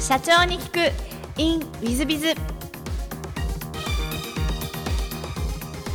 [0.00, 0.92] 社長に聞く。
[1.36, 2.34] In ウィズビズ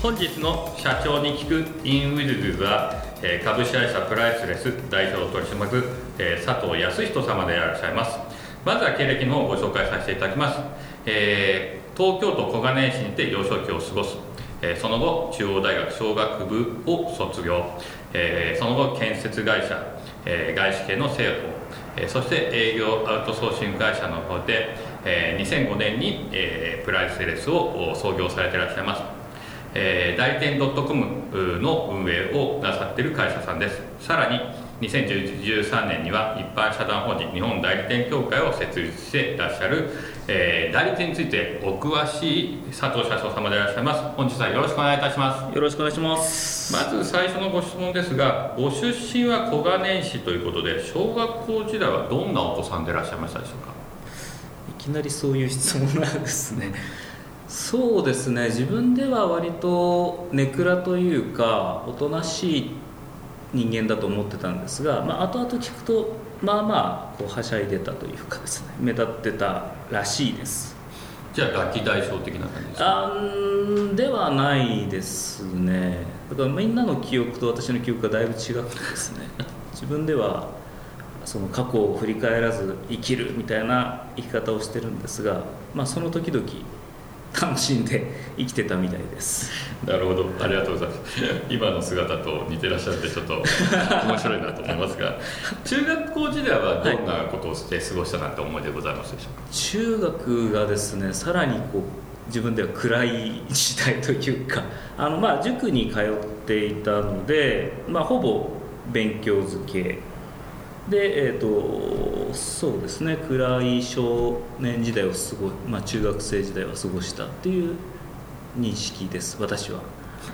[0.02, 5.60] 本日の社長に聞く in ウィズビズは、えー株式会社プライスレス代表取締
[6.20, 8.20] 役、佐藤康人様でいらっしゃいます。
[8.64, 10.60] まずは経歴の方をご紹介させていただきます、
[11.08, 14.18] えー東京都小金井市にて幼少期を過ごす。
[14.80, 17.64] その後中央大学商学部を卒業、
[18.60, 19.82] その後建設会社、
[20.26, 21.55] 外資系の製法、
[22.08, 24.76] そして営業アウトソーシング会社の方で、
[25.40, 26.30] 2005年に、
[26.84, 29.02] プライスレスを創業されていらっしゃいます、
[30.18, 33.82] 代理店 .com の運営をなさっている会社さんです。
[34.00, 34.40] さらに
[34.82, 39.90] 2013年には一般社団法人日本代理店協会を設立していらっしゃる、
[40.28, 44.02] え代理店についてお詳しい佐藤社長様でいらっしゃいます。
[44.18, 45.56] 本日はよろしくお願いいたします。
[45.56, 46.55] よろしくお願いします。
[46.72, 53.74] まず最初のご質問ですがご出身は小金井市ということで小学校時代はどんなお子さんでいらっしゃいましたでしょうか？
[54.78, 56.74] いきなりそういう質問なんですね。
[57.48, 58.46] そうですね。
[58.46, 62.72] 自分では割とネクラというかおとなしい
[63.54, 70.76] 人間だと思ってたんですが、まあ後々聞くとまあまあこうはしゃいでたというかですね、目立ってたらしいです。
[71.34, 73.06] じゃあガキ大将的な感じですか？
[73.06, 76.15] あーではないですね。
[76.30, 78.64] だからみんなの記憶と私の記憶がだいぶ違くてで
[78.96, 79.28] すね。
[79.72, 80.50] 自分では
[81.26, 86.46] その過去を振り返らず生きるみたいな生き方をしてるんですが、まあ、その時々
[87.40, 89.52] 楽しんで生きてたみたいです。
[89.86, 90.26] なるほど。
[90.40, 91.22] ありがとうございます。
[91.50, 93.44] 今の姿と似てらっしゃってちょっと
[94.08, 95.20] 面白いなと思いますが
[95.66, 104.64] 中学校時代はどんなことをして過ごしたなんて思いでございますでしょうか、中学がですねさらにこう自分では暗い時代というか
[104.98, 108.50] あの、まあ、塾に通っていたので、まあ、ほぼ
[108.92, 110.00] 勉強漬け
[110.90, 117.76] で、えー、とそうですね暗い少年時代を過ご、まあ、中学生時代を過ごしたっていう
[118.58, 119.82] 認識です私は。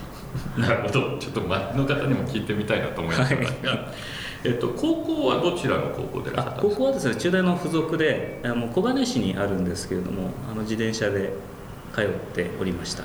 [0.57, 1.17] なるほど。
[1.19, 3.43] ちょっと周りの方にも聞いてみたいなと思いますが、
[4.43, 6.75] えっと、高校はどちらの高校でいらっしゃあったんですか？
[6.75, 11.33] 高校はですね中大の付属であの小金井市にあるんですけれどもあの自転車で
[11.93, 13.03] 通っておりました。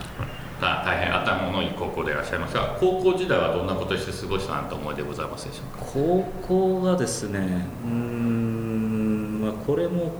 [0.59, 5.85] あ大変頭のいい高校でいらっしゃいますが高校時代はどんなことをして過ごしたなんて思いでございますでしょうか？
[5.93, 10.13] 高校がですねうーん、まあ、これも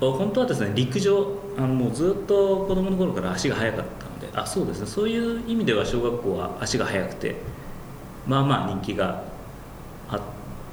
[0.00, 7.36] あ本当はですね陸上あのもうずっと子供の頃から足が速かったのであそうですねそういう意味では小学校は足が速くて
[8.26, 9.22] まあまあ人気が
[10.08, 10.20] あっ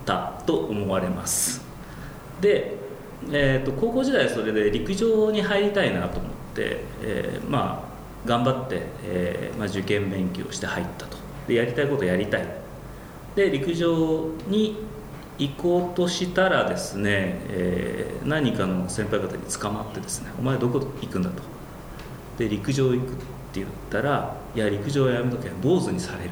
[0.03, 1.63] たと思われます。
[2.41, 2.75] で、
[3.31, 6.36] えー、と高校時代それで陸上に入りたいなと思って、
[7.01, 7.97] えーまあ
[8.27, 11.17] 頑張って、えーまあ、受験勉強して入ったと。
[11.47, 12.47] でやりたいことやりたい。
[13.35, 14.77] で陸上に
[15.37, 21.41] 行こうとしたらですね、えー何かの先輩方に捕まってですね「お前どこ行くんだ」と
[22.37, 23.15] 「で陸上行く」っ
[23.53, 26.31] て言ったら「いや陸上やめとけ坊主にされる」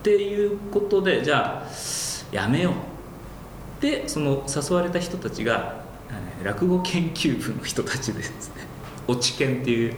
[0.00, 1.68] っていうことでじゃあ
[2.30, 2.74] やめよう。
[3.82, 5.81] でその誘われた人たちが
[6.42, 8.66] 落語研究部の人たちですね。
[9.06, 9.94] 落ち研っていう、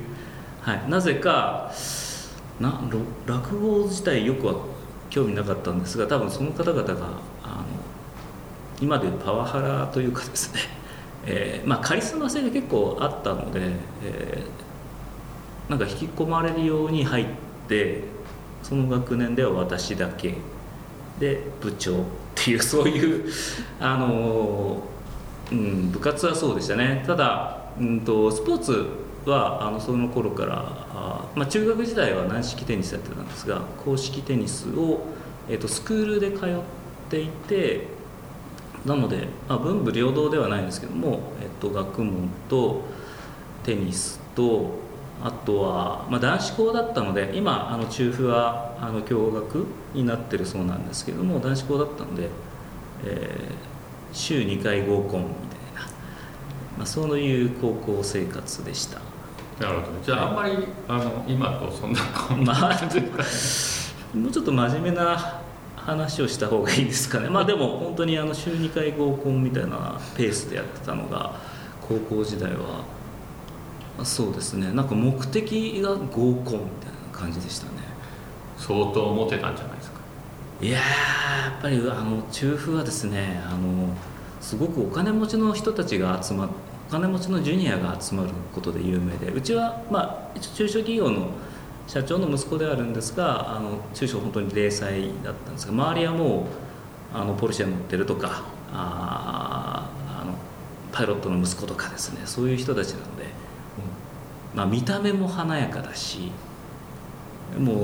[0.60, 1.72] はい、なぜか
[2.60, 2.80] な
[3.26, 4.54] 落語自体よくは
[5.10, 6.94] 興味なかったんですが多分その方々が
[7.42, 7.64] あの
[8.80, 10.60] 今でいうパワハラというかですね、
[11.26, 13.60] えーまあ、カリスマ性が結構あったので、
[14.04, 14.64] えー
[15.68, 17.26] なんか引き込まれるように入っ
[17.68, 18.02] て
[18.62, 20.34] その学年では私だけ。
[21.18, 22.04] で部長っ
[22.34, 23.32] ていうそういう
[23.78, 24.82] あの、
[25.52, 27.02] うん、部活はそうでしたね。
[27.06, 28.86] ただ、うん、とスポーツ
[29.26, 35.00] はあのその頃からあ、まあ、中学時代は軟式テニスやってたんですが硬式テニスを、
[35.48, 36.60] えー、とスクールで通っ
[37.10, 37.88] ていて
[38.84, 42.82] なので、まあ、文武両道ではないんですけども、えっと、学問と
[43.64, 44.82] テニスと
[45.22, 52.28] あとは、まあ、男子校だったので今あの中風はあの共学になってるそうなんですけども男子校だったので、
[53.04, 53.74] えー
[54.14, 55.26] 週2回合コン、
[56.76, 59.00] まあ、そういう高校生活でした。
[59.60, 64.18] なるほどじゃああんまりあの今とそんなこんなまあ感じですか。
[64.18, 65.40] もうちょっと真面目な
[65.76, 67.28] 話をした方がいいですかね。
[67.28, 71.34] まあでも本当にあの週2回合コンみたいなペースでやってたのが
[71.80, 72.84] 高校時代は
[74.00, 74.72] あそうですね。
[74.72, 76.64] なんか目的が合コンみたいな
[77.12, 77.72] 感じでしたね。
[78.56, 79.98] 相当モテたんじゃないですか。
[80.60, 83.94] いやーやっぱりあの中風はですねあの
[84.44, 86.48] すごくお金持ちの人たちが集まっ
[86.88, 91.28] お金持ちのジュニアが集まることで有名でうちは、まあ、中小企業の
[91.86, 94.90] 社長の息子であるんですがあの中小本当に零細
[95.24, 96.46] だったんですが周りはも
[97.14, 99.88] うあのポルシェ乗ってるとかあ
[100.20, 100.34] あの
[100.92, 103.24] パイロットの息子とかですねそういう人たちなので、
[104.54, 106.30] まあ、見た目も華やかだし
[107.58, 107.76] もう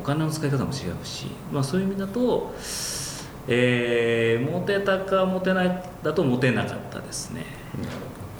[0.00, 2.54] お金の使い方も違うし、まあ、そういう意味だと、
[3.48, 7.44] えー、モテたかモテないだとモテなかったですね。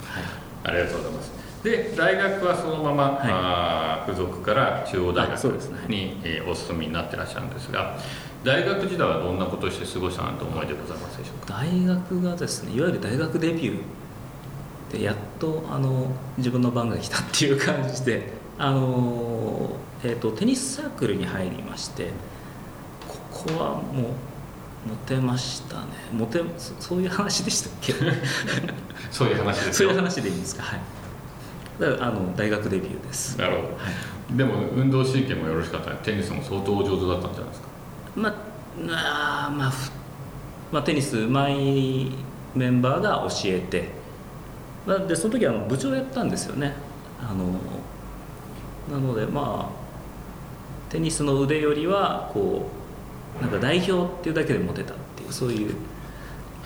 [0.05, 0.23] はい、
[0.64, 1.32] ありがとうございます。
[1.62, 5.44] で大学はそのまま、はい、あ付属から中央大学
[5.88, 6.20] に、ね。
[6.25, 7.99] えー、お勤めになってらっしゃるんですが
[8.43, 11.55] 大学時代はどんなことをして過ごしたなと思いでございますでしょうか？
[11.55, 16.06] 大学がですねいわゆる大学デビューでやっとあの
[16.38, 19.70] 自分の番が来たっていう感じで あの、
[20.02, 22.11] えーと、テニスサークルに入りまして
[23.06, 24.05] ここはもう
[24.88, 25.82] モテましたね。
[26.12, 26.43] モテ
[26.79, 27.93] そういう話でしたっけ？
[29.11, 30.62] そういう話ですそういう話でいいんですか？
[30.62, 30.81] はい。
[31.81, 33.38] だからあの大学デビューです。
[33.38, 33.73] なるほど、は
[34.32, 35.91] い、でも運動神経もよろしかった。
[35.97, 37.69] テニスも相当上手だったんじゃないですか？
[38.17, 38.32] まあ
[39.49, 39.73] あまあ、
[40.73, 42.11] まあ、テニスうまい
[42.55, 44.00] メンバーが教えて。
[45.06, 46.75] でその時は部長やったんですよね。
[47.21, 52.80] あのなのでまあテニスの腕よりはこう
[53.41, 55.75] なんか代表っていうだけでモテたっていうそういう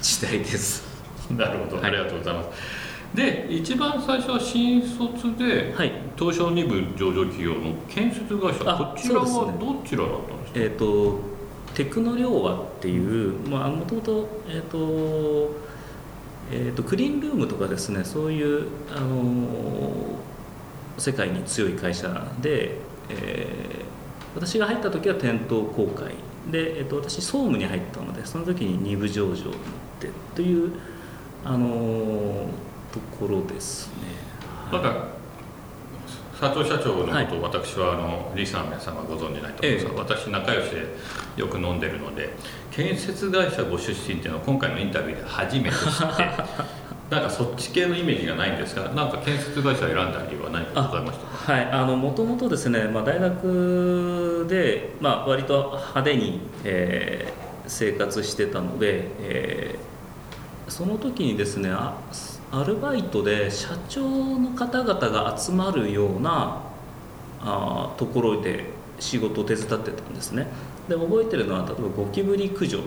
[0.00, 0.84] 時代です。
[1.36, 2.84] なるほど、ありがとうございます。
[3.14, 11.20] で一番最初は新卒で、はい、東証2部上場企業の建設会社こちらはどちらだったんですか、えーと、
[11.74, 15.54] テクノ両和っていうもともと,、えーと
[16.50, 22.08] えーと、クリーンルームとかですねそういう、あのー、世界に強い会社
[22.42, 22.78] で、
[23.08, 26.14] えー、私が入った時は店頭公開
[26.50, 29.52] で、えーと、私総務に入ったのでその時に2部上場になっ
[30.00, 30.72] てという、
[31.44, 32.46] あのー
[32.94, 33.94] ところですね。
[34.70, 34.94] まだ
[36.40, 40.86] 佐藤社長のことを私はあのリサーメンさんがご存じないと思うんですが、ええ、私仲良しで
[41.36, 42.30] よく飲んでるので
[42.70, 46.24] 建設会社ご出身っていうのは今回のインタビューで初めて知って
[47.10, 51.70] なんかそっち系のイメージがないんですがなんか建設会社を選んだ理由は何かございましたはい。
[51.70, 54.13] あのもともとですね、まあ、大学
[54.46, 64.02] で、まあ、割と派手に、えー、生活してたので、えー、その時にですねアルバイトで社長
[64.38, 66.62] の方々が集まるような
[67.40, 68.66] あところで
[69.00, 70.46] 仕事を手伝ってたんですね。
[70.88, 72.80] で覚えてるのは例えばゴキブリ駆除。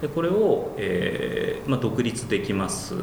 [0.00, 2.94] でこれを、えーまあ、独立できます。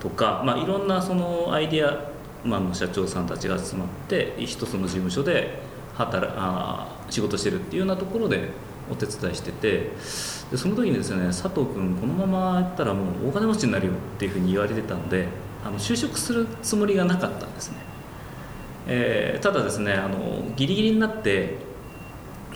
[0.00, 2.12] とか、まあ、いろんなそのアイデア
[2.44, 5.60] マンの社長さんたちが集まって一つの事務所で
[5.94, 8.50] 働あ仕事してるっていうようなところで
[8.90, 9.90] お手伝いしてて
[10.50, 15.28] でその時にですね佐藤君このままやったらもう大金持ちになるよっていうふうに言われてたんで
[15.64, 17.76] あの就職するつもりがなかったんですね、
[18.88, 21.56] えー、ただですねあのギリギリになって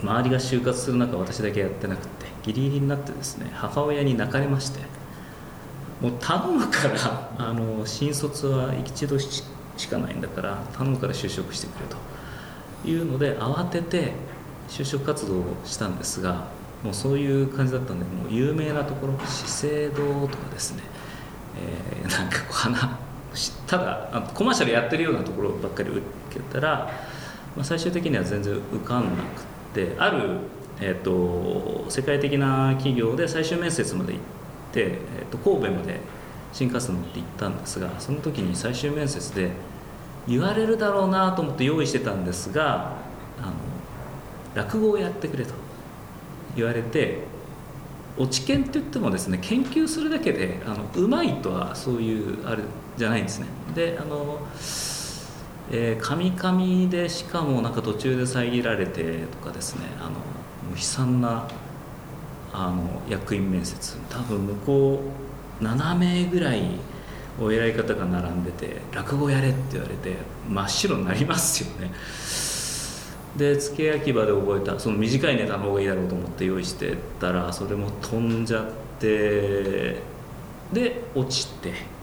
[0.02, 4.80] 周りが就活する中私だけやってなくてギリギリになってですね母親に泣かれまして
[6.00, 9.42] もう頼むからあの新卒は一度し
[9.88, 12.05] かないんだから頼むから就職してくれと。
[12.84, 14.12] いうので慌てて
[14.68, 16.48] 就職活動をしたんですが
[16.82, 20.82] もうそういう感じだったんでもう有名なところ資生堂とかですね、
[22.02, 22.98] えー、なんかこう花
[23.66, 26.00] ただコマーシャルやってるようなところばっかり受
[26.30, 26.90] けたら、
[27.54, 29.42] まあ、最終的には全然受かんなく
[29.74, 30.38] てある、
[30.80, 34.22] えーと、世界的な企業で最終面接まで行っ
[34.72, 36.00] て、えーと、と神戸まで
[36.52, 39.50] 新幹線乗って行ったんですがその時に最終面接で
[40.28, 42.96] 言われるだろうなと思って用意してたんですが
[43.40, 43.52] あの
[44.54, 45.66] 落語をやってくれと。
[46.56, 47.18] 言われて
[48.16, 52.62] 落ち研って言ってもですね研究するだけであのうまいとはそういうあれ
[52.96, 53.46] じゃないんですね。
[53.74, 54.40] であの
[55.68, 60.10] えー、カミカミでしかもなんか途中で遮られてとかですねあの
[60.76, 61.48] 悲惨な
[62.52, 63.96] あの役員面接。
[64.08, 65.00] 多分向こ
[65.60, 66.62] う7名ぐらい
[67.40, 70.16] お偉い方が並んでて落語やれって言われて
[70.48, 71.92] 真っ白になりますよね。
[73.36, 78.66] で付け焼き場で覚えたその短いネタの方がいいだろうと思って用意してたらそれも飛んじゃっ
[78.98, 80.00] て
[80.72, 81.96] で落ちて。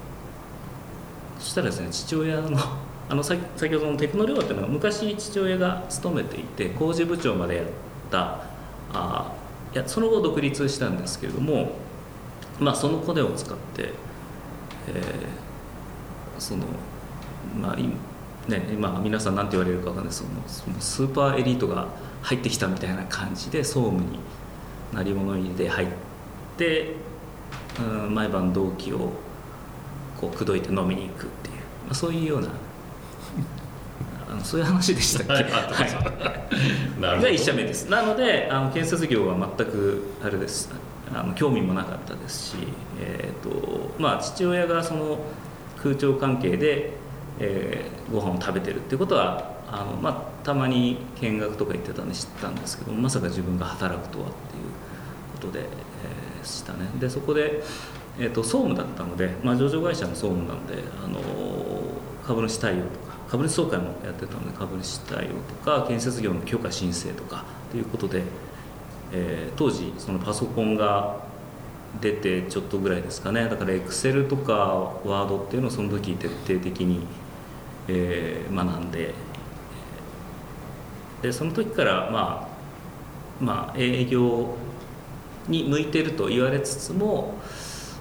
[1.40, 2.58] そしたらですね父親の
[3.10, 7.66] あの先ほどのテクノレオっていうのは昔父親が勤めていて工事部長までやっ
[8.10, 8.46] た
[8.94, 9.34] あ
[9.74, 11.74] いやその後独立したんですけれども
[12.60, 13.92] まあそのコネを使って、
[14.88, 16.66] えー、その
[17.60, 21.88] まあね、今皆さん何て言われるか分かんないそのそのスーパーエリートが
[22.24, 24.20] 入ってきたみたいな感じで総務に
[24.94, 25.88] 鳴り物入りで入っ
[26.58, 26.96] て、
[27.80, 29.12] うん、毎晩同期を
[30.20, 32.50] こう口説いて飲みに行くっていう、まあ、そういうような
[34.30, 37.90] あのそういう話でしたっけ、はい、が1社目です。
[37.90, 40.70] なのであの建設業は全くあれです
[41.14, 42.58] あの興味もなかったですし、
[43.00, 45.20] えーとまあ、父親がその
[45.82, 46.94] 空調関係で、
[47.40, 54.64] えー、ご飯を食べてるっていうことはあの、まあ、たまに見学とか行ってたんで知ったんですけどまさか自分が働くとはっていう
[55.34, 56.90] ことで、えー、したね。
[57.00, 57.64] でそこで、
[58.20, 61.20] えーと、総務だったので、まあ、上場会社の総務なんで、あの
[62.26, 68.24] 株主対応とか株主総会もやってたので株主対応とか建設業の許可申請とかということで、
[69.14, 71.18] えー、当時そのパソコンが
[72.02, 73.48] 出てちょっとぐらいですかね。
[73.48, 74.54] だからエクセルとか
[75.06, 77.06] ワードっていうのをその時徹底的に、
[77.88, 79.14] えー、学んで
[81.22, 82.50] でその時からま
[83.42, 84.56] あまあ営業
[85.48, 87.36] に向いてると言われつつも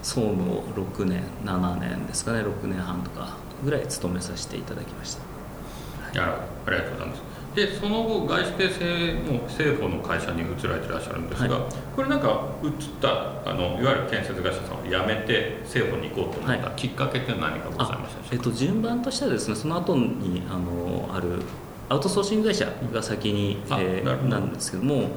[0.01, 2.39] 総務を6年7年ですかね。
[2.39, 7.32] 6年半とかぐらい勤めさせていただきました、はい、ありがとうございます。
[7.55, 21.41] でその後外資系製も政府の会社に移られてらっしゃるんですが、はい、これなんか移ったあのいわゆる建設会社さんを辞めて政府に行こうと思ったきっかけって何かございましたでしょうか、えっと、順番としてはですねその後にあのある
[21.89, 25.09] アウトソーシング会社が先に、えー、なんですけども、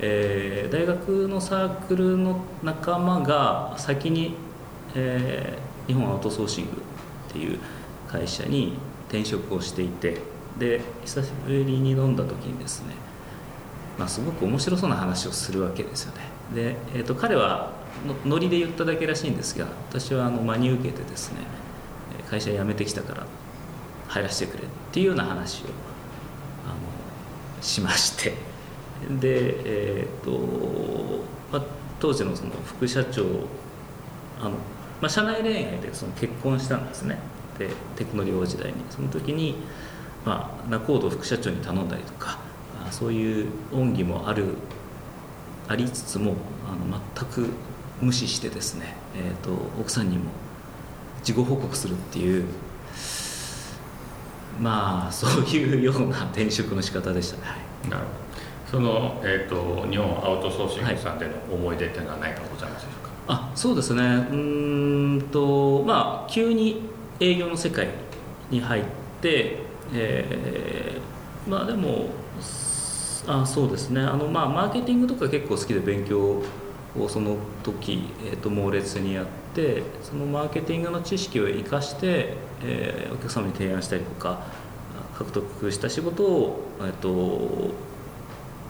[0.00, 4.34] えー、大学のサークルの仲間が先に、
[4.94, 6.70] えー、日本アウトソーシング
[7.28, 7.58] っていう
[8.08, 8.78] 会社に
[9.08, 10.18] 転職をしていて
[10.58, 12.94] で久しぶりに飲んだ時にですね、
[13.98, 16.22] まあ、すごく面白そうな話をするわけですよね。
[16.54, 17.72] で、えーと、彼は
[18.24, 21.38] ノリで言っただけらしいんですが私はあの真に受けてですね
[22.30, 23.26] 会社辞めてきたから
[24.08, 25.66] 入らせてくれっていうような話を
[26.66, 28.34] あのしまして。
[29.20, 31.22] で、えーと
[31.52, 31.62] まあ、
[32.00, 33.24] 当時のその副社長
[34.40, 34.50] あの、
[35.00, 37.18] まあ、社内恋愛でその結婚したんですね。
[37.58, 38.74] でテクノリオ時代に。
[38.90, 39.56] その時に
[40.26, 42.38] まあ、仲人副社長に頼んだりとか
[42.90, 44.56] そういう恩義もある
[45.68, 46.34] ありつつも
[46.68, 47.52] あの全く
[48.00, 50.24] 無視してですね、えーと、奥さんにも
[51.22, 52.44] 事後報告するっていう
[54.60, 57.42] まあそういうような転職の仕方でしたね。
[57.90, 58.26] なるほど。
[58.70, 64.02] その、えーと、日本アウトソーシングさんでの思い出っていうのは何かございますでしょうか、あそうですね。
[64.02, 66.82] うんとまあ急に
[67.20, 67.88] 営業の世界
[68.50, 68.84] に入っ
[69.20, 72.08] てえー、まあでも
[73.26, 74.00] あそうですね。
[74.00, 76.42] あの、まあ、マーケティングとか結構好きで勉強
[76.96, 84.46] をその時、えーと、猛烈にやってそのマーケティングの知識を生かして、えー、お客様に提案したりとか
[85.18, 87.74] 獲得した仕事を、えーと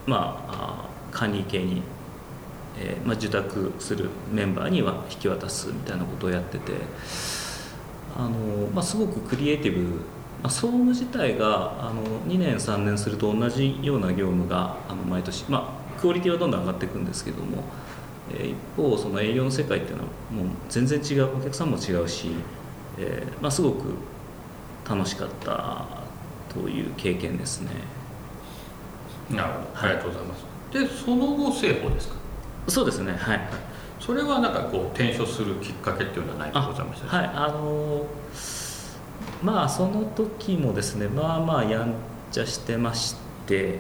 [0.07, 1.83] まあ、管理系に、
[2.79, 6.73] えーまあ、受託するメンバーには引き渡すみたいなことをやってて
[8.17, 8.31] あの、
[8.73, 10.01] まあ、すごくクリエイティブ、
[10.51, 17.63] 総務自体があの2年3年すると同じような業務があの毎年、まあ、クオリティはどんどん上がっていくんですけども、
[18.33, 22.31] えー、一方その営業の世界っていうのはもう全然違うお客さんも違うし、
[22.99, 23.95] えーまあ、すごく
[24.89, 25.87] 楽しかった
[26.53, 27.71] という経験ですね。
[29.31, 29.67] なるほど。
[29.75, 32.15] ありがとうございます、でその後政法ですか？
[32.69, 33.13] そうですね。
[33.13, 33.41] はい。
[33.99, 37.27] それはなんかこう転職するきっかけっていうのは何かございましたはい。
[37.35, 38.05] あのー
[39.47, 41.95] まあその時もですねまあまあやん
[42.33, 43.15] ちゃしてまし
[43.47, 43.79] て、え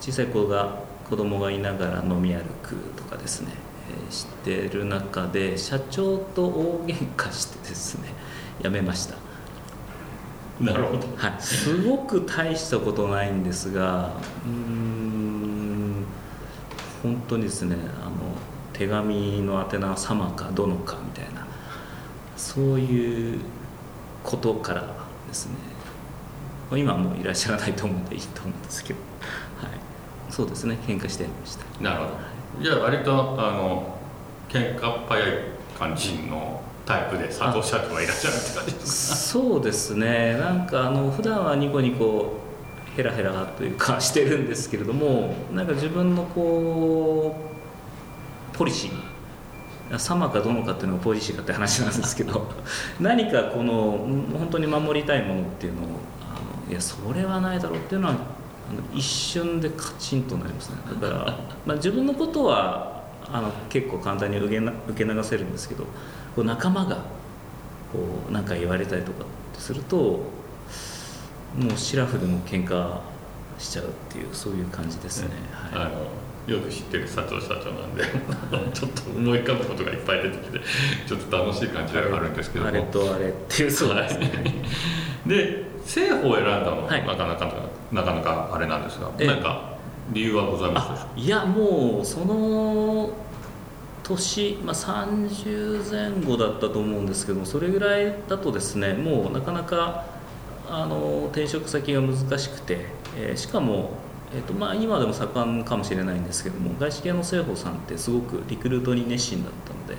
[0.00, 3.52] ー、小さい子が子供がいながら飲み歩くとかですね、
[3.88, 8.08] えー、してる中で社長と大喧嘩してですね
[8.60, 9.14] やめました。
[10.60, 14.12] なるほど、はい、すごく大したことないんですが
[14.46, 16.04] うん
[17.02, 18.12] 本当にですねあの
[18.72, 21.44] 手紙の宛名は様か殿かみたいな
[22.36, 23.40] そういう
[24.24, 24.82] ことから
[25.28, 25.54] ですね。
[26.72, 28.98] 今はもういらっしゃらないと思うんでいいと思うんですけど、
[29.58, 29.70] はい、
[30.30, 30.76] そうですね。
[30.86, 31.64] 喧嘩してました。
[31.80, 32.20] なるほど、は
[32.60, 33.98] い、じゃあ割とあの
[34.48, 35.30] 喧嘩っ早い
[35.78, 39.16] 感じのタイプで佐藤社長はいらっしゃるって感じですか？
[39.16, 40.36] そうですね。
[40.38, 42.32] なんかあの普段はニコニコ
[42.96, 47.36] ヘラヘラというかしてるんですけれどもなんか自分のこ
[48.54, 49.13] うポリシー
[49.98, 52.50] 様かどのかっていうのがポリシーかって話なんですけど
[53.00, 54.06] 何かこの
[54.38, 55.84] 本当に守りたいものっていうのを
[56.22, 58.14] あのいやそれはないだろうっていうのは
[58.94, 60.76] 一瞬でカチンとなりますね。
[61.00, 65.84] だから、 まあ、自分のことはあの結構簡単に受けな受け流せるんですけど
[66.34, 66.96] こう仲間が
[67.92, 67.98] こ
[68.28, 69.24] う何か言われたりとか
[69.58, 70.22] するとも
[71.74, 72.98] うシラフでも喧嘩
[73.58, 75.28] しちゃうっていうそういう感じですね。
[75.52, 76.06] はい、あの
[76.46, 78.04] よく知ってる佐藤社長なんで
[78.74, 80.60] ちょっと思い浮かぶことがいっぱい出てきて
[81.06, 84.30] ちょっと楽しい感じではあるんですけどあれとあれっていうそうですね、
[85.26, 87.50] で政府を選んだのは、はい、なかなか
[87.92, 89.74] なかなかあれなんですが、何か
[90.12, 93.10] 理由はございますいやもうその
[94.02, 100.04] 年、まあ、30前後だったと思うんですけどもそれぐらいだとですねもうなかなか
[100.68, 102.86] あの転職先が難しくて、
[103.16, 103.90] えーしかも、
[104.34, 109.96] えーとまあ、今でも盛んかもしれないんですけども外資系の生保さんってすごくリクルートに熱心だったので、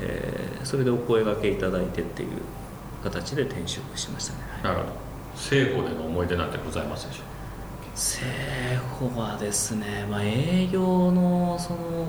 [0.00, 2.30] えーそれでお声がけいただいてっていう
[3.02, 4.38] 形で転職しましたね。
[4.50, 4.62] はい。
[4.64, 4.92] なるほど。
[5.34, 7.22] 政府での思い出なんてございますでしょ
[7.94, 12.08] 生保はですね、まあ、営業のその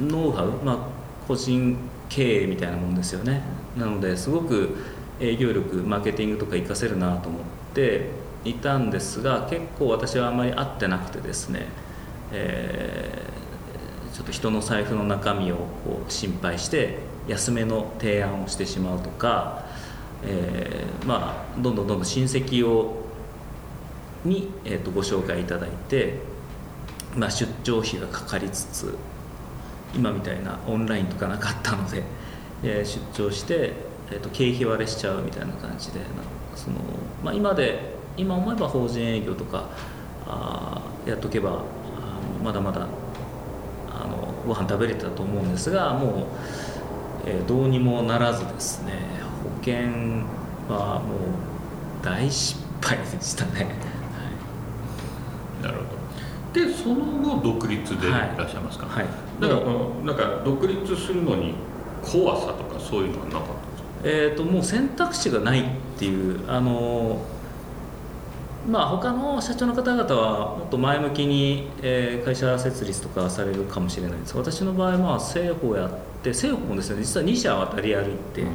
[0.00, 0.78] ノウハウ、まあ、
[1.26, 1.76] 個人
[2.08, 3.42] 経営みたいなもんですよね。
[3.76, 4.76] なのですごく
[5.20, 7.42] 営業力マーケティングとか活かせるなと思っ
[7.74, 8.10] て
[8.44, 11.66] いたんですが結構私はあまり合ってなくてですね、
[12.32, 13.34] えー
[14.14, 19.64] ちょっと人の財布の中身をこう心配して安めの提案をしてしまうとか、
[20.22, 23.02] えーまあ、どんどんどんどん親戚を
[24.24, 26.20] に、えー、とご紹介いただいて、
[27.16, 28.96] まあ、出張費がかかりつつ
[29.96, 32.04] 今みたいなオンラインとかなかったので、
[32.62, 33.72] えー出張して、
[34.12, 35.98] えー、と経費割れしちゃうみたいな感じで
[36.54, 36.76] その、
[37.24, 39.64] まあ、今で今思えば法人営業とか
[40.26, 41.62] あーやっとけば
[42.42, 42.86] まだまだ
[43.90, 46.10] あのご飯食べれたと思うんですがもう、
[47.26, 48.92] えーどうにもならずですね
[49.42, 49.76] 保険
[50.68, 51.18] はもう
[52.04, 53.74] 大失敗でしたね。
[55.62, 55.88] なるほど。
[56.52, 57.04] でその
[57.36, 59.06] 後独立でいらっしゃいますか、はい、
[59.40, 61.54] だからこのなんか独立するのに
[62.02, 63.88] 怖さとかそういうのはなかったんですか？
[64.04, 65.64] えー、ともう選択肢がないっ
[65.98, 67.20] ていうあの
[68.68, 75.90] まあ他の社長の方々はもっと前向きに、えー会社設立とかされるかもしれないんですが私の場合はまあ政府をやっ
[76.22, 78.48] て政府もですね実は2社渡り歩いて、うん。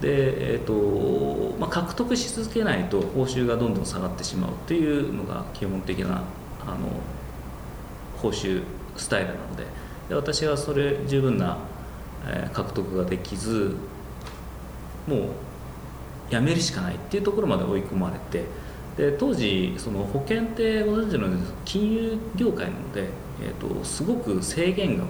[0.00, 6.22] で、えーとまあ、獲得し続けないと報酬がどんどん下がってしまうっていうのが基本的な
[6.64, 6.88] あの
[8.16, 8.62] 報酬
[8.96, 9.64] スタイルなので
[10.08, 11.58] で私はそれ十分な、
[12.26, 13.76] えー獲得ができず
[15.06, 15.20] もう
[16.30, 18.44] 辞めるしかないっていうところまで追い込まれて
[18.98, 23.06] で当時その保険ってご存知のように金融業界なので、
[23.40, 25.04] えー、とすごく制限が、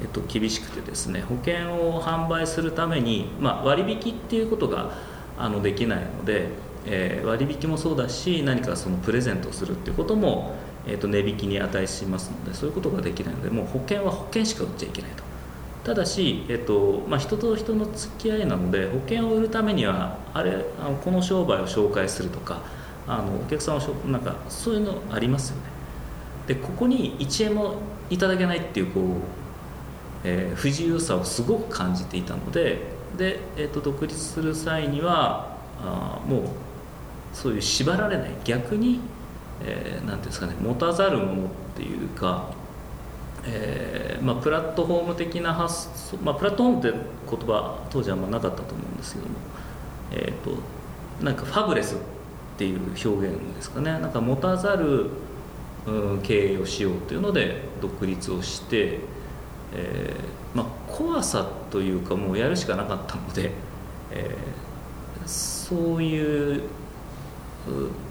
[0.00, 4.94] えー、と厳しくてですね保険を販売するために、まあ、割引っていうことが
[5.36, 6.48] あのできないので、
[6.86, 10.54] えー割引もそうだし何かそのプレゼントするっていうことも、
[10.86, 15.28] えー、と値引きに値しますのでそういうことができないのでもう保険は保険しか売っちゃいけないと。
[15.84, 22.62] ただし、えっとまあ、人と人の付き合いなので保険を売るためにはあれあのこの商売を紹介するとか
[23.08, 25.62] あのお客さんをしょなんかそういうのありますよね。
[26.46, 27.76] でここに1円も
[28.10, 29.04] いただけないっていうこう、
[30.24, 32.80] えー不自由さをすごく感じていたので
[33.16, 36.42] で、えっと独立する際にはあもう
[37.32, 39.00] そういう縛られない逆に、
[39.62, 42.50] えーていうんですかね持たざるものっていうか
[43.44, 49.34] えーまあ、プラットフォーム的な発想、まあ、プラットフォームって言葉当時はあんまなかったと思うんですけども、
[50.12, 50.60] えー、と
[51.24, 51.98] なんかファブレスっ
[52.58, 53.92] ていう表現ですかね。
[53.92, 55.06] なんか持たざる、
[55.86, 58.98] うん経営をしようというので独立をして、
[59.72, 63.52] えーまあ、怖さというかもうやるしかなかったので、
[64.10, 66.62] えーそういうう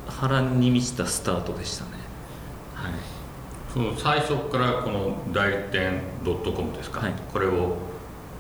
[0.07, 1.91] 波乱に満ちたスタートでしたね。
[2.75, 2.91] はい。
[3.73, 7.13] その最初からこの代理店 .com ですか、はい。
[7.33, 7.77] これを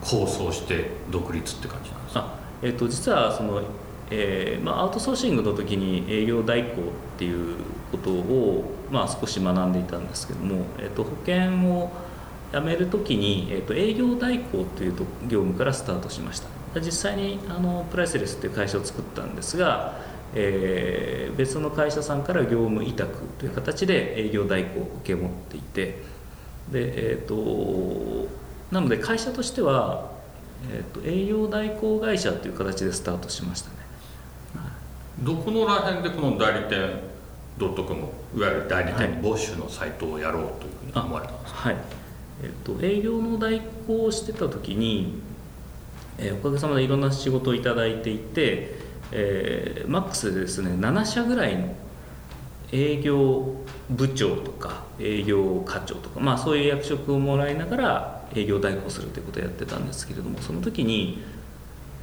[0.01, 2.19] 構想して独立って感じなんですか？
[2.19, 3.63] あえっと実はその、
[4.09, 6.73] えーまあ、アウトソーシングの時に営業代行っ
[7.17, 7.57] ていう
[7.91, 11.91] ことを、まあ、少し学んでいたんですけども、えっと保険を
[12.53, 14.93] 辞める時に、えっと営業代行という
[15.27, 16.47] 業務からスタートしました。
[16.79, 19.99] 実際にあのプライスレスっていう会社を作ったんですが、
[20.33, 26.01] えー別の会社さんから業務委託という形で営業代行を受け持っていて
[26.71, 28.27] で、えー、と
[28.71, 30.11] なので会社としては、
[30.71, 33.86] えー、と営業代行会社という形でスタートしましたね。
[35.19, 37.07] どこのら辺でこの代理店
[37.59, 38.01] .com
[38.35, 39.07] いわゆる代理はい。
[39.09, 41.77] 店募集のサイトをやろうというふうに思われたんですか、はい、
[42.43, 45.19] えっと営業の代行をしてた時に、
[46.19, 48.79] えーおかげさまでいろんな仕事をいただいていて、
[49.11, 51.73] えーマックスでですね7社ぐらいの
[52.71, 53.55] 営業
[53.89, 61.23] 部長とか営業課長とか、まあ、そういう役職をもらいながら営業代行するということをやってたんですけれどもその時に、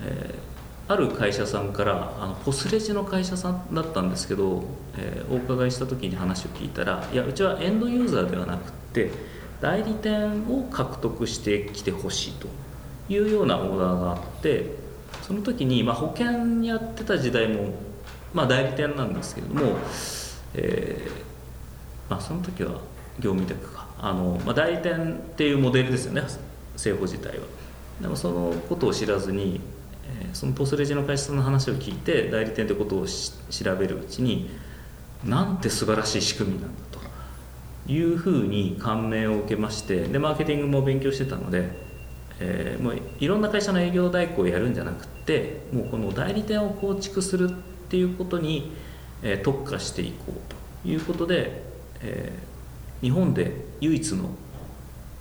[0.03, 0.54] えー
[0.87, 4.65] ある会社さんからあのポスレジの会社さんだったんですけど、
[4.99, 9.11] えーお伺いした時に話を聞いたらいやうちはエンドユーザーではなくて
[9.61, 12.49] 代理店を獲得してきてほしいと
[13.09, 14.85] いうようなオーダーがあって
[15.23, 17.71] その時に、まあ、保険やってた時代も、
[18.35, 19.79] まあ、代理店なんですけれども、
[20.55, 22.73] えーまあ、その時は
[23.19, 23.87] 業務委託か。
[23.99, 26.23] あの、まあ、代理店っていうモデルですよね
[26.77, 27.45] 製法自体は。
[28.03, 29.61] でもそのことを知らずに、
[30.09, 34.51] えそのポスレジの会社さんの話を聞いて代理店ってことを調べるうちに
[35.25, 41.69] なんて素晴らしい仕組みなんだというふうに感銘を受けましてでマーケティングも勉強してたので、
[42.41, 47.55] えーもういろんな会社の営業代行をやるんじゃなくてもうこの代理店を構築するっ
[47.89, 48.73] ていうことに、
[49.23, 51.63] えー特化していこうということで、
[52.01, 52.55] えー
[53.05, 54.31] 日本で唯一の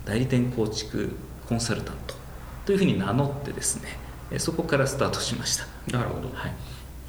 [0.06, 1.14] 代理店構築
[1.46, 2.14] コンサルタント
[2.64, 4.03] というふうに名乗ってですね
[4.38, 5.64] そこからスタートしました。
[5.96, 6.28] なるほど。
[6.34, 6.52] はい。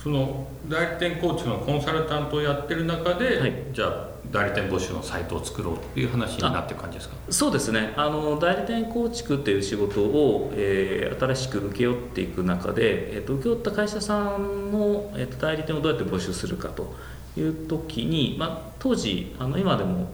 [0.01, 3.53] その代理店構築のコンサルタントをやってる中で、はい。
[3.73, 7.15] じゃあ代理店募集のサイトを作ろうという話になってる感じですか？
[7.29, 7.93] そうですね。
[7.95, 16.93] あの代理店構築っていう仕事を、えー新しく請け負っていく中で、えー、と請け負った会社さんの、えー、と代理店をどうやって募集するかと
[17.37, 20.09] いう時に、まあ、当時あの今でも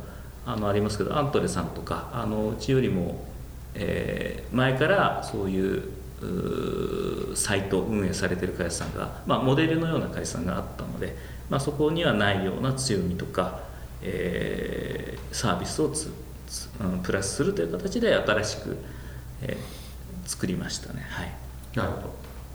[0.46, 3.26] あのありますけどアントレさんとかあのうちよりも、
[3.74, 5.84] えー前からそういう
[7.36, 11.16] サイトを運営されてる会社さんが、まあ、モデルのような会社さんがあったので、
[11.50, 13.62] まあ、そこにはないような強みとか、
[14.02, 16.12] えーサービスをつ
[16.48, 18.78] つうんプラスするという形で新しく、
[19.42, 19.58] えー
[20.30, 21.06] 作りましたね。
[21.10, 21.32] はい。
[21.76, 22.02] なるほ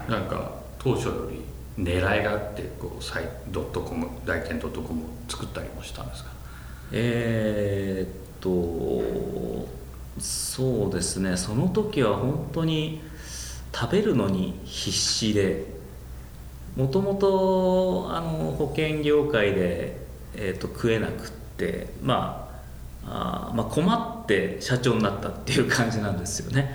[0.08, 0.14] ど。
[0.14, 1.42] なんか当初より
[1.82, 6.30] 狙いがあってこうサイドットコム代理店ドットコムを作ったりもしたんですか？
[6.92, 9.68] えーっと
[10.20, 11.36] そうですね。
[11.36, 13.02] その時は本当に
[13.78, 15.66] 食べるのに必死で
[16.76, 19.98] もともと保険業界で、
[20.34, 22.48] えーっと食えなくってま
[23.06, 26.70] ああまあ困って社長になったっていう感じなんですよね、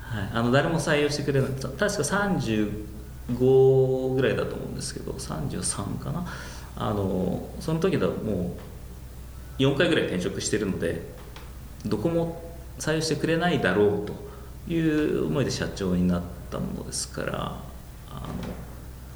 [0.00, 6.24] はい、あの誰も採用してくれない確か35ぐらいだと思うんですけど33かな。
[6.78, 8.54] あのその時だも
[9.58, 11.00] う4回ぐらい転職してるので
[11.86, 12.42] どこも
[12.78, 14.26] 採用してくれないだろうと。
[14.68, 17.60] いう思いで社長になったものですから
[18.10, 18.26] あの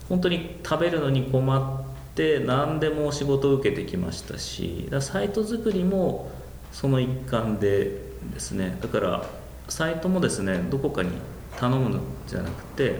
[0.09, 6.31] 本当に食べるのに困って何でも仕事を受けてきましたしだサイト作りも
[6.73, 9.25] その一環でですねだから
[9.69, 11.11] サイトもですねどこかに
[11.57, 12.97] 頼むのじゃなくて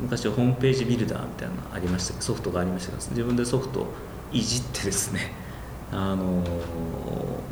[0.00, 3.86] 昔はホームページビルダーみたいなのありましたソフトがありました自分でソフトを
[4.32, 5.32] いじってですね
[5.92, 6.42] あの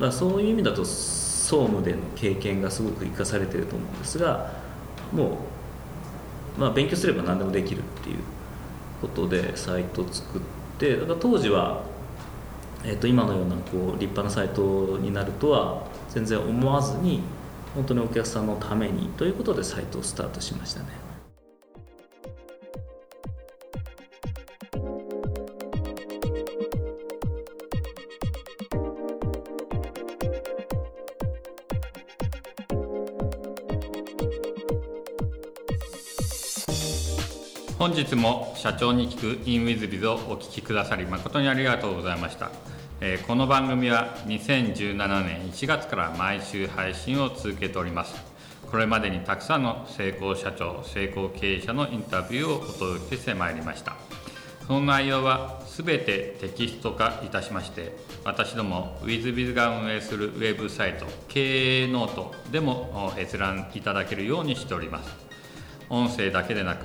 [0.01, 0.85] だそういう意味だと
[1.51, 4.53] 総務での経験がすごく生かされてると思うんですが
[5.13, 5.39] も
[6.57, 8.19] う、まあ、勉強すれば何でもできるっていう
[9.01, 10.43] ことでサイトを作っ
[10.79, 11.83] てだから当時は、
[12.85, 17.21] えー、と今のようなこう立派なサイトになるとは全然思わずに
[17.75, 21.10] 本当にお客さんのためにということでサイトをスタートしましたね。
[37.81, 42.51] 本日も社長に聞く in WizBiz をお聞きくださり誠にありがとうございました、
[43.01, 48.15] えーこの番組は2017年1月から毎週配信を続けております。
[48.71, 53.97] これまでにたくさんの成功社長成功経営者のインタビューをお届けしてまいりました。
[54.67, 65.17] その内容はすべてテキスト化いたしまして私ども WizBiz が運営するウェブサイト経営ノートでも閲覧いただけるようにしております。
[65.89, 66.85] 音声だけでなく